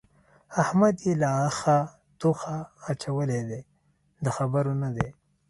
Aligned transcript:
احمد 0.61 0.95
يې 1.05 1.13
له 1.21 1.29
اخه 1.47 1.77
توخه 2.19 2.55
اچولی 2.91 3.41
دی؛ 3.49 3.61
د 4.23 4.27
خبرو 4.37 4.73
نه 4.83 4.89
دی. 4.95 5.07